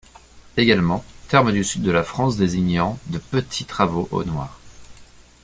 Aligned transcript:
Également, 0.57 1.05
terme 1.29 1.51
du 1.51 1.63
sud 1.63 1.83
de 1.83 1.91
la 1.91 2.03
France 2.03 2.35
désignant 2.35 2.97
de 3.09 3.19
petits 3.19 3.65
travaux 3.65 4.07
au 4.09 4.23
noir. 4.23 4.57